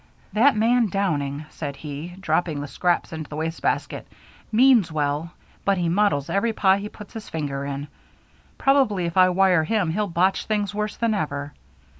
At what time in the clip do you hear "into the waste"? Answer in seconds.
3.13-3.61